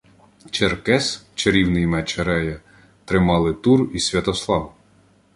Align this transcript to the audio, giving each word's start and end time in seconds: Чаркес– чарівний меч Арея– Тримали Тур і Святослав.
Чаркес– 0.51 1.25
чарівний 1.35 1.87
меч 1.87 2.19
Арея– 2.19 2.59
Тримали 3.05 3.53
Тур 3.53 3.89
і 3.93 3.99
Святослав. 3.99 4.73